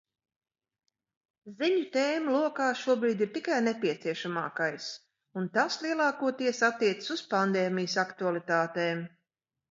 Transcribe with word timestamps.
Ziņu 1.57 1.81
tēmu 1.95 2.31
lokā 2.35 2.69
šobrīd 2.83 3.19
ir 3.25 3.29
tikai 3.35 3.59
nepieciešamākais, 3.65 4.87
un 5.41 5.49
tas 5.57 5.77
lielākoties 5.83 6.63
attiecas 6.69 7.11
uz 7.17 7.21
pandēmijas 7.35 7.99
aktualitātēm. 8.05 9.05